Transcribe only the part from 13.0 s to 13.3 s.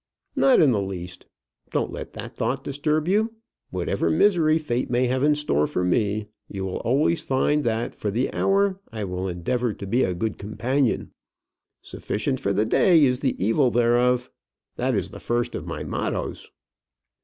is